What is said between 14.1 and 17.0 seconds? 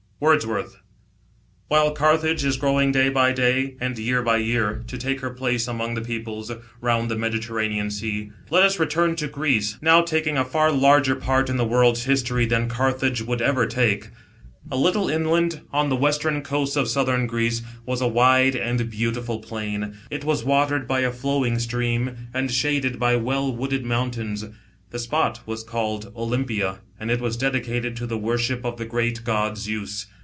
[B.C. 884. A little inland, on the western coast of